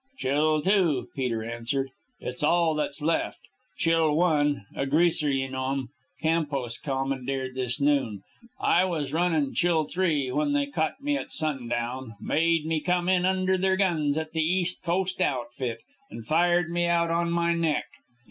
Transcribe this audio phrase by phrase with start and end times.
[0.17, 1.91] "Chill II," Peter answered.
[2.19, 3.37] "It's all that's left.
[3.77, 5.89] Chill I a Greaser you know 'm
[6.23, 8.23] Campos commandeered this noon.
[8.59, 12.15] I was runnin' Chill III when they caught me at sundown.
[12.19, 16.87] Made me come in under their guns at the East Coast outfit, and fired me
[16.87, 17.85] out on my neck.